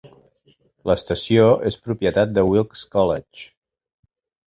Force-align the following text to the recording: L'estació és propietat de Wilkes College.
L'estació 0.91 1.45
és 1.73 1.79
propietat 1.91 2.35
de 2.41 2.47
Wilkes 2.51 2.89
College. 2.99 3.49